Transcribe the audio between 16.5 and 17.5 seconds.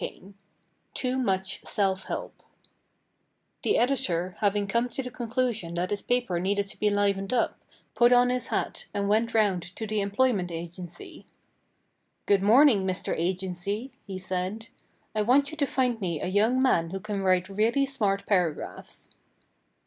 man who can write